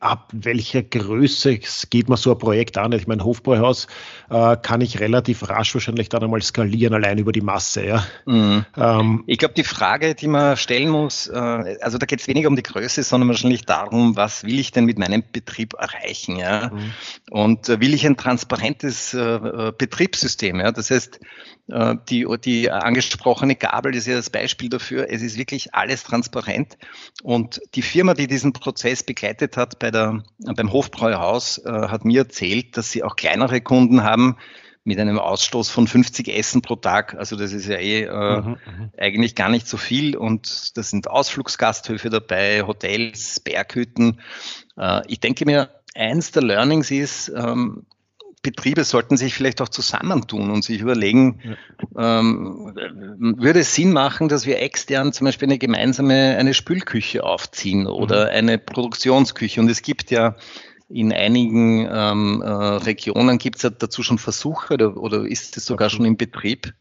ab 0.00 0.28
welcher 0.32 0.82
Größe 0.82 1.58
geht 1.90 2.08
man 2.08 2.16
so 2.16 2.32
ein 2.32 2.38
Projekt 2.38 2.78
an? 2.78 2.92
Ich 2.92 3.06
meine, 3.06 3.24
Hofbräuhaus 3.24 3.86
äh, 4.30 4.56
kann 4.56 4.80
ich 4.80 5.00
relativ 5.00 5.48
rasch 5.48 5.74
wahrscheinlich 5.74 6.08
dann 6.08 6.22
einmal 6.22 6.42
skalieren, 6.42 6.94
allein 6.94 7.18
über 7.18 7.32
die 7.32 7.40
Masse. 7.40 7.84
Ja? 7.84 8.06
Mhm. 8.26 8.64
Ähm, 8.76 9.24
ich 9.26 9.38
glaube, 9.38 9.54
die 9.54 9.64
Frage, 9.64 10.14
die 10.14 10.28
man 10.28 10.56
stellen 10.56 10.88
muss, 10.88 11.26
äh, 11.26 11.76
also 11.80 11.98
da 11.98 12.06
geht 12.06 12.20
es 12.20 12.28
weniger 12.28 12.48
um 12.48 12.56
die 12.56 12.62
Größe, 12.62 13.02
sondern 13.02 13.28
wahrscheinlich 13.28 13.64
darum, 13.64 14.16
was 14.16 14.44
will 14.44 14.58
ich 14.58 14.70
denn 14.72 14.84
mit 14.84 14.98
meinem 14.98 15.22
Betrieb 15.32 15.74
erreichen? 15.74 16.36
Ja? 16.36 16.70
Mhm. 16.72 16.92
Und 17.30 17.68
äh, 17.68 17.80
will 17.80 17.94
ich 17.94 18.06
ein 18.06 18.16
transparentes 18.16 19.14
äh, 19.14 19.20
äh, 19.20 19.72
Betriebssystem? 19.76 20.60
Ja? 20.60 20.72
Das 20.72 20.90
heißt, 20.90 21.20
die, 21.68 22.26
die 22.44 22.70
angesprochene 22.70 23.56
Gabel 23.56 23.94
ist 23.96 24.06
ja 24.06 24.14
das 24.14 24.30
Beispiel 24.30 24.68
dafür. 24.68 25.08
Es 25.10 25.20
ist 25.20 25.36
wirklich 25.36 25.74
alles 25.74 26.04
transparent. 26.04 26.78
Und 27.24 27.60
die 27.74 27.82
Firma, 27.82 28.14
die 28.14 28.28
diesen 28.28 28.52
Prozess 28.52 29.02
begleitet 29.02 29.56
hat 29.56 29.80
bei 29.80 29.90
der, 29.90 30.22
beim 30.38 30.72
Hofbräuhaus, 30.72 31.58
äh, 31.58 31.70
hat 31.70 32.04
mir 32.04 32.20
erzählt, 32.20 32.76
dass 32.76 32.92
sie 32.92 33.02
auch 33.02 33.16
kleinere 33.16 33.60
Kunden 33.60 34.04
haben 34.04 34.36
mit 34.86 35.00
einem 35.00 35.18
Ausstoß 35.18 35.68
von 35.68 35.88
50 35.88 36.28
Essen 36.28 36.62
pro 36.62 36.76
Tag. 36.76 37.16
Also 37.16 37.34
das 37.34 37.52
ist 37.52 37.66
ja 37.66 37.76
eh 37.76 38.04
äh, 38.04 38.40
mhm, 38.40 38.50
mhm, 38.50 38.90
eigentlich 38.96 39.34
gar 39.34 39.48
nicht 39.48 39.66
so 39.66 39.76
viel. 39.76 40.16
Und 40.16 40.76
da 40.76 40.84
sind 40.84 41.10
Ausflugsgasthöfe 41.10 42.08
dabei, 42.08 42.62
Hotels, 42.62 43.40
Berghütten. 43.40 44.20
Äh, 44.78 45.02
ich 45.08 45.18
denke 45.18 45.44
mir, 45.44 45.70
eins 45.96 46.30
der 46.30 46.44
Learnings 46.44 46.92
ist, 46.92 47.32
ähm, 47.36 47.84
Betriebe 48.46 48.84
sollten 48.84 49.16
sich 49.16 49.34
vielleicht 49.34 49.60
auch 49.60 49.68
zusammentun 49.68 50.52
und 50.52 50.62
sich 50.62 50.80
überlegen, 50.80 51.40
ja. 51.96 52.20
ähm, 52.20 52.72
würde 53.38 53.58
es 53.58 53.74
Sinn 53.74 53.92
machen, 53.92 54.28
dass 54.28 54.46
wir 54.46 54.62
extern 54.62 55.12
zum 55.12 55.24
Beispiel 55.24 55.48
eine 55.48 55.58
gemeinsame 55.58 56.36
eine 56.38 56.54
Spülküche 56.54 57.24
aufziehen 57.24 57.88
oder 57.88 58.26
mhm. 58.26 58.36
eine 58.36 58.58
Produktionsküche. 58.58 59.60
Und 59.60 59.68
es 59.68 59.82
gibt 59.82 60.12
ja 60.12 60.36
in 60.88 61.12
einigen 61.12 61.88
ähm, 61.90 62.40
äh, 62.42 62.48
Regionen 62.48 63.38
gibt 63.38 63.56
es 63.56 63.62
ja 63.62 63.70
dazu 63.70 64.04
schon 64.04 64.18
Versuche 64.18 64.74
oder, 64.74 64.96
oder 64.96 65.26
ist 65.26 65.56
es 65.56 65.66
sogar 65.66 65.90
schon 65.90 66.04
im 66.04 66.16
Betrieb? 66.16 66.72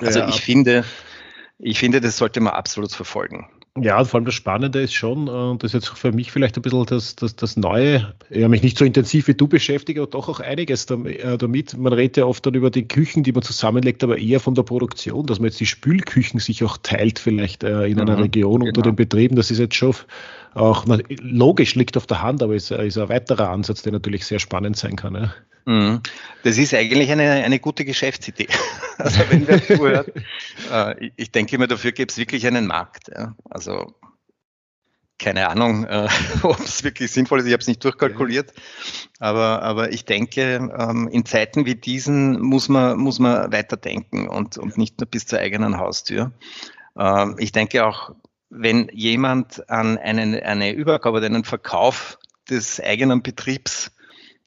Also 0.00 0.18
ja, 0.18 0.28
ich 0.28 0.42
finde, 0.42 0.84
ich 1.58 1.78
finde, 1.78 2.02
das 2.02 2.18
sollte 2.18 2.40
man 2.40 2.52
absolut 2.52 2.92
verfolgen. 2.92 3.48
Ja, 3.82 4.04
vor 4.04 4.18
allem 4.18 4.24
das 4.24 4.34
Spannende 4.34 4.80
ist 4.80 4.94
schon, 4.94 5.28
und 5.28 5.62
das 5.62 5.70
ist 5.70 5.86
jetzt 5.86 5.98
für 5.98 6.12
mich 6.12 6.32
vielleicht 6.32 6.56
ein 6.56 6.62
bisschen 6.62 6.84
das, 6.86 7.16
das, 7.16 7.36
das 7.36 7.56
Neue, 7.56 8.14
ich 8.30 8.38
habe 8.38 8.48
mich 8.48 8.62
nicht 8.62 8.78
so 8.78 8.84
intensiv 8.84 9.28
wie 9.28 9.34
du 9.34 9.48
beschäftigt, 9.48 9.98
aber 9.98 10.08
doch 10.08 10.28
auch 10.28 10.40
einiges 10.40 10.86
äh, 10.86 11.38
damit. 11.38 11.76
Man 11.76 11.92
redet 11.92 12.18
ja 12.18 12.24
oft 12.24 12.44
dann 12.46 12.54
über 12.54 12.70
die 12.70 12.86
Küchen, 12.86 13.22
die 13.22 13.32
man 13.32 13.42
zusammenlegt, 13.42 14.02
aber 14.04 14.18
eher 14.18 14.40
von 14.40 14.54
der 14.54 14.62
Produktion, 14.62 15.26
dass 15.26 15.38
man 15.38 15.46
jetzt 15.46 15.60
die 15.60 15.66
Spülküchen 15.66 16.40
sich 16.40 16.64
auch 16.64 16.78
teilt, 16.82 17.18
vielleicht 17.18 17.64
äh, 17.64 17.86
in 17.86 18.00
einer 18.00 18.16
mhm, 18.16 18.22
Region 18.22 18.60
genau. 18.60 18.68
unter 18.68 18.82
den 18.82 18.96
Betrieben. 18.96 19.36
Das 19.36 19.50
ist 19.50 19.58
jetzt 19.58 19.74
schon 19.74 19.94
auch 20.54 20.86
logisch, 21.20 21.74
liegt 21.74 21.96
auf 21.96 22.06
der 22.06 22.22
Hand, 22.22 22.42
aber 22.42 22.54
ist, 22.54 22.70
ist 22.70 22.98
ein 22.98 23.08
weiterer 23.08 23.50
Ansatz, 23.50 23.82
der 23.82 23.92
natürlich 23.92 24.26
sehr 24.26 24.38
spannend 24.38 24.76
sein 24.76 24.96
kann. 24.96 25.14
Ja. 25.14 25.32
Mhm. 25.64 26.00
Das 26.42 26.58
ist 26.58 26.74
eigentlich 26.74 27.10
eine, 27.10 27.30
eine 27.30 27.58
gute 27.58 27.84
Geschäftsidee. 27.84 28.48
Also 29.00 29.20
wenn 29.30 29.46
wer 29.46 29.64
zuhört, 29.64 30.12
äh, 30.72 31.10
ich 31.14 31.30
denke 31.30 31.56
mir, 31.56 31.68
dafür 31.68 31.92
gibt 31.92 32.10
es 32.10 32.18
wirklich 32.18 32.44
einen 32.48 32.66
Markt. 32.66 33.06
Ja. 33.14 33.36
Also 33.48 33.94
keine 35.18 35.48
Ahnung, 35.48 35.84
äh, 35.84 36.08
ob 36.42 36.60
es 36.60 36.84
wirklich 36.84 37.10
sinnvoll 37.10 37.40
ist, 37.40 37.46
ich 37.46 37.52
habe 37.52 37.60
es 37.60 37.66
nicht 37.66 37.84
durchkalkuliert, 37.84 38.52
aber, 39.18 39.62
aber 39.62 39.92
ich 39.92 40.04
denke, 40.04 40.70
ähm, 40.76 41.08
in 41.12 41.24
Zeiten 41.26 41.66
wie 41.66 41.74
diesen 41.74 42.40
muss 42.40 42.68
man, 42.68 42.98
muss 42.98 43.18
man 43.18 43.52
weiterdenken 43.52 44.28
und, 44.28 44.58
und 44.58 44.78
nicht 44.78 44.98
nur 45.00 45.08
bis 45.08 45.26
zur 45.26 45.40
eigenen 45.40 45.78
Haustür. 45.78 46.32
Ähm, 46.96 47.36
ich 47.38 47.52
denke 47.52 47.84
auch, 47.84 48.14
wenn 48.50 48.88
jemand 48.92 49.68
an 49.68 49.98
einen, 49.98 50.34
eine 50.40 50.72
Übergabe 50.72 51.18
oder 51.18 51.26
einen 51.26 51.44
Verkauf 51.44 52.18
des 52.48 52.80
eigenen 52.80 53.22
Betriebs 53.22 53.92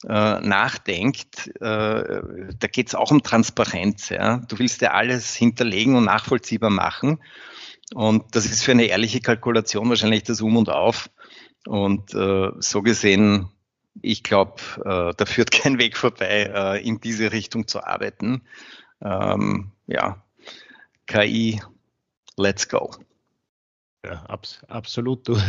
nachdenkt, 0.08 1.48
äh, 1.62 2.22
da 2.60 2.68
geht 2.72 2.88
es 2.88 2.96
auch 2.96 3.12
um 3.12 3.24
Transparenz. 3.24 4.10
Ja? 4.10 4.38
Du 4.48 4.60
willst 4.60 4.82
ja 4.82 4.92
alles 4.92 5.36
hinterlegen 5.36 5.96
und 5.96 6.06
nachvollziehbar 6.06 6.70
machen. 6.70 7.20
Und 7.94 8.36
das 8.36 8.46
ist 8.46 8.64
für 8.64 8.72
eine 8.72 8.86
ehrliche 8.86 9.22
Kalkulation 9.22 9.90
wahrscheinlich 9.90 10.24
das 10.24 10.42
Um 10.42 10.58
und 10.58 10.70
Auf. 10.70 11.10
Und 11.68 12.14
äh, 12.14 12.50
so 12.60 12.82
gesehen, 12.82 13.50
ich 14.02 14.24
glaube, 14.24 14.62
äh, 14.84 15.14
da 15.16 15.26
führt 15.26 15.52
kein 15.52 15.78
Weg 15.78 15.98
vorbei, 15.98 16.52
äh, 16.54 16.88
in 16.88 17.02
diese 17.02 17.32
Richtung 17.32 17.68
zu 17.68 17.84
arbeiten. 17.84 18.42
Ähm, 19.02 19.72
ja, 19.88 20.24
KI, 21.08 21.62
let's 22.38 22.70
go. 22.70 22.92
Ja, 24.04 24.24
abs 24.28 24.62
absolut. 24.68 25.30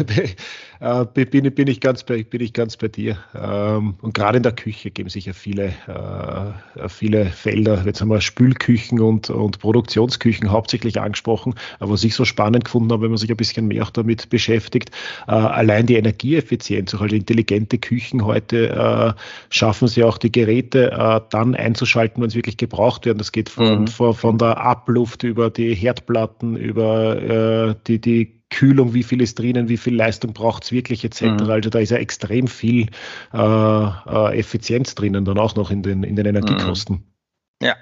Äh, 0.81 1.05
bin, 1.15 1.55
bin, 1.55 1.69
ich 1.69 1.81
ganz 1.81 2.03
bei, 2.03 2.25
bin 2.25 2.41
ich 2.41 2.53
ganz 2.53 2.77
bei 2.77 2.89
dir. 2.89 3.17
Ähm, 3.37 3.95
und 4.03 4.15
gerade 4.15 4.39
in 4.39 4.43
der 4.43 4.51
Küche 4.51 4.91
geben 4.91 5.09
sich 5.09 5.27
ja 5.27 5.33
viele, 5.33 5.73
äh, 5.87 6.89
viele 6.89 7.27
Felder. 7.27 7.85
Jetzt 7.87 8.01
haben 8.01 8.09
wir 8.09 8.21
Spülküchen 8.21 8.99
und, 9.01 9.31
und 9.31 9.61
Produktionsküchen 9.61 10.51
hauptsächlich 10.51 11.01
angesprochen. 11.01 11.55
Aber 11.79 11.93
was 11.93 12.03
ich 12.03 12.17
so 12.17 12.25
spannend 12.25 12.65
gefunden 12.65 12.91
habe, 12.91 13.03
wenn 13.03 13.11
man 13.11 13.19
sich 13.19 13.31
ein 13.31 13.37
bisschen 13.37 13.69
mehr 13.69 13.85
auch 13.85 13.91
damit 13.91 14.29
beschäftigt, 14.29 14.91
äh, 15.29 15.31
allein 15.31 15.87
die 15.87 15.95
Energieeffizienz, 15.95 16.93
auch 16.97 17.01
halt 17.01 17.13
intelligente 17.13 17.79
Küchen 17.79 18.25
heute 18.25 19.15
schaffen 19.51 19.87
sie 19.87 20.03
auch 20.03 20.19
die 20.19 20.33
Geräte 20.33 21.25
dann 21.31 21.55
einzuschalten, 21.55 22.21
wenn 22.21 22.29
es 22.29 22.35
wirklich 22.35 22.57
gebraucht 22.57 23.07
werden. 23.07 23.19
Das 23.19 23.31
geht 23.31 23.49
von, 23.49 23.83
mhm. 23.83 23.87
von, 23.87 24.15
von 24.15 24.39
der 24.39 24.59
Abluft 24.59 25.23
über 25.23 25.49
die 25.49 25.75
Herdplatten, 25.75 26.57
über 26.57 27.77
die, 27.87 28.01
die 28.01 28.42
Kühlung, 28.53 28.95
wie 28.95 29.03
viel 29.03 29.21
ist 29.21 29.39
drinnen, 29.39 29.69
wie 29.69 29.77
viel 29.77 29.97
Leistung 29.97 30.33
braucht 30.33 30.65
es 30.65 30.73
wirklich 30.73 31.05
etc. 31.05 31.23
Mhm. 31.23 31.51
Also 31.51 31.71
da 31.71 31.79
ist 31.81 31.91
ja 31.91 31.97
extrem 31.97 32.47
viel 32.47 32.89
äh, 33.33 33.39
äh, 33.39 34.39
Effizienz 34.39 34.95
drinnen, 34.95 35.25
dann 35.25 35.39
auch 35.39 35.57
noch 35.57 35.71
in 35.71 35.83
den, 35.83 36.05
in 36.05 36.17
den 36.17 36.27
Energiekosten. 36.27 36.97
Mhm. 36.97 37.67
Ja, 37.67 37.77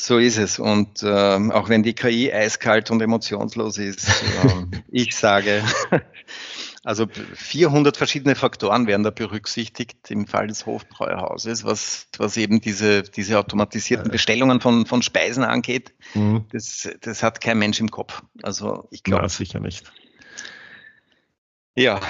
so 0.00 0.18
ist 0.18 0.38
es. 0.38 0.58
Und 0.58 1.02
äh, 1.02 1.06
auch 1.06 1.68
wenn 1.68 1.82
die 1.82 1.92
KI 1.92 2.32
eiskalt 2.32 2.90
und 2.90 3.02
emotionslos 3.02 3.78
ist, 3.78 4.08
äh, 4.44 4.80
ich 4.90 5.16
sage, 5.16 5.62
also 6.84 7.06
400 7.34 7.96
verschiedene 7.96 8.34
Faktoren 8.34 8.86
werden 8.86 9.02
da 9.02 9.10
berücksichtigt 9.10 10.10
im 10.10 10.26
Fall 10.26 10.46
des 10.46 10.66
Hofbräuhauses, 10.66 11.64
was, 11.64 12.08
was 12.18 12.36
eben 12.36 12.60
diese, 12.60 13.02
diese 13.02 13.38
automatisierten 13.38 14.10
Bestellungen 14.10 14.60
von, 14.60 14.86
von 14.86 15.02
Speisen 15.02 15.44
angeht. 15.44 15.94
Mhm. 16.14 16.46
Das, 16.52 16.88
das 17.00 17.22
hat 17.22 17.40
kein 17.40 17.58
Mensch 17.58 17.80
im 17.80 17.90
Kopf. 17.90 18.22
Also 18.42 18.86
ich 18.90 19.02
glaube. 19.02 19.28
sicher 19.28 19.60
nicht. 19.60 19.92
Ja, 21.74 22.00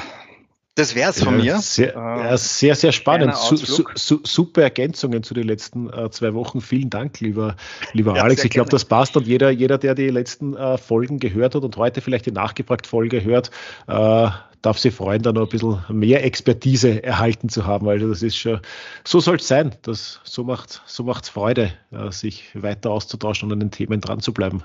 das 0.79 0.95
wäre 0.95 1.11
es 1.11 1.25
von 1.25 1.37
mir. 1.37 1.59
Sehr, 1.59 1.97
äh, 1.97 2.39
sehr, 2.39 2.77
sehr 2.77 2.93
spannend. 2.93 3.35
Su, 3.35 3.57
su, 3.57 3.85
su, 3.97 4.21
super 4.23 4.63
Ergänzungen 4.63 5.25
zu 5.25 5.35
den 5.35 5.49
letzten 5.49 5.93
äh, 5.93 6.09
zwei 6.11 6.35
Wochen. 6.35 6.61
Vielen 6.61 6.89
Dank, 6.89 7.19
lieber, 7.19 7.57
lieber 7.95 8.15
ja, 8.15 8.23
Alex. 8.23 8.45
Ich 8.45 8.51
glaube, 8.51 8.71
das 8.71 8.85
passt. 8.85 9.17
Und 9.17 9.27
jeder, 9.27 9.51
jeder, 9.51 9.77
der 9.77 9.97
die 9.97 10.09
letzten 10.09 10.57
äh, 10.57 10.79
Folgen 10.79 11.19
gehört 11.19 11.57
hat 11.57 11.65
und 11.65 11.77
heute 11.77 12.01
vielleicht 12.01 12.27
die 12.27 12.31
nachgefragt 12.31 12.87
Folge 12.87 13.25
hört, 13.25 13.51
äh, 13.89 14.29
darf 14.63 14.79
sich 14.79 14.95
freuen, 14.95 15.23
da 15.23 15.33
noch 15.33 15.43
ein 15.43 15.49
bisschen 15.49 15.81
mehr 15.89 16.25
Expertise 16.25 17.03
erhalten 17.03 17.49
zu 17.49 17.67
haben. 17.67 17.89
Also 17.89 18.09
das 18.09 18.23
ist 18.23 18.37
schon, 18.37 18.61
so 19.05 19.19
soll 19.19 19.37
es 19.37 19.49
sein. 19.49 19.75
Das, 19.83 20.21
so 20.23 20.45
macht 20.45 20.71
es 20.71 20.83
so 20.87 21.03
macht's 21.03 21.29
Freude, 21.29 21.73
äh, 21.91 22.13
sich 22.13 22.51
weiter 22.55 22.91
auszutauschen 22.91 23.49
und 23.49 23.55
an 23.55 23.61
den 23.61 23.71
Themen 23.73 24.01
dran 24.01 24.21
zu 24.21 24.33
bleiben. 24.33 24.63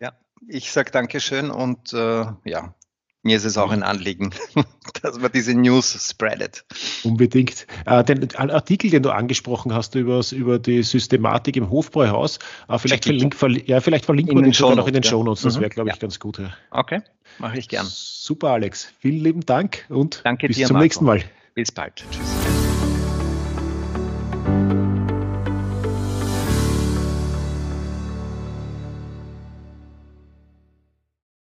Ja, 0.00 0.14
ich 0.48 0.72
sage 0.72 0.90
Dankeschön 0.90 1.52
und 1.52 1.92
äh, 1.92 2.26
ja, 2.44 2.74
mir 3.24 3.36
ist 3.36 3.44
es 3.44 3.58
auch 3.58 3.70
ein 3.70 3.82
Anliegen, 3.82 4.30
dass 5.02 5.18
man 5.18 5.32
diese 5.32 5.54
News 5.54 6.08
spreadet. 6.08 6.64
Unbedingt. 7.02 7.66
Äh, 7.86 8.04
den 8.04 8.34
Artikel, 8.36 8.90
den 8.90 9.02
du 9.02 9.10
angesprochen 9.10 9.74
hast 9.74 9.94
über, 9.94 10.20
über 10.32 10.58
die 10.58 10.82
Systematik 10.82 11.56
im 11.56 11.70
Hofbräuhaus, 11.70 12.38
äh, 12.68 12.78
vielleicht, 12.78 13.04
verlink, 13.04 13.36
ja, 13.66 13.80
vielleicht 13.80 14.04
verlinken 14.04 14.36
wir 14.36 14.42
den 14.42 14.52
sogar 14.52 14.76
noch 14.76 14.86
in 14.86 14.94
den 14.94 15.02
ja. 15.02 15.10
Shownotes. 15.10 15.42
Das 15.42 15.56
mhm. 15.56 15.62
wäre, 15.62 15.70
glaube 15.70 15.88
ich, 15.88 15.96
ja. 15.96 16.00
ganz 16.00 16.20
gut. 16.20 16.38
Ja. 16.38 16.52
Okay, 16.70 17.00
mache 17.38 17.58
ich 17.58 17.68
gern. 17.68 17.86
Super, 17.88 18.50
Alex. 18.50 18.92
Vielen 19.00 19.24
lieben 19.24 19.40
Dank 19.40 19.86
und 19.88 20.20
Danke 20.24 20.46
bis 20.46 20.56
dir, 20.56 20.66
zum 20.66 20.74
Marco. 20.74 20.84
nächsten 20.84 21.04
Mal. 21.04 21.24
Bis 21.54 21.72
bald. 21.72 22.04
Tschüss. 22.10 22.43